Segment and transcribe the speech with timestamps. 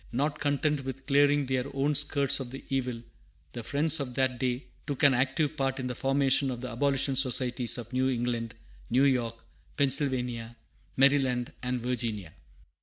[0.11, 3.03] Not content with clearing their own skirts of the evil,
[3.51, 7.15] the Friends of that day took an active part in the formation of the abolition
[7.15, 8.55] societies of New England,
[8.89, 9.35] New York,
[9.77, 10.55] Pennsylvania,
[10.97, 12.33] Maryland, and Virginia.